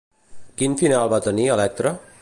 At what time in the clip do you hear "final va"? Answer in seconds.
0.81-1.21